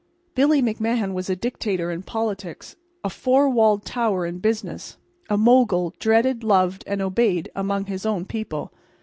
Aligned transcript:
Billy 0.33 0.63
McMahan 0.63 1.13
was 1.13 1.29
a 1.29 1.35
dictator 1.35 1.91
in 1.91 2.01
politics, 2.01 2.75
a 3.03 3.09
four 3.11 3.47
walled 3.47 3.85
tower 3.85 4.25
in 4.25 4.39
business, 4.39 4.97
a 5.29 5.37
mogul, 5.37 5.93
dreaded, 5.99 6.43
loved 6.43 6.83
and 6.87 7.03
obeyed 7.03 7.51
among 7.55 7.85
his 7.85 8.03
own 8.03 8.25
people. 8.25 8.73